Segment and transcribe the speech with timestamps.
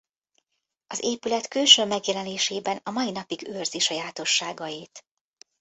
[0.87, 5.05] Az épület külső megjelenésében a mai napig őrzi sajátosságait.